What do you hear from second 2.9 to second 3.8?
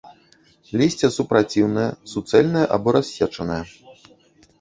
рассечанае.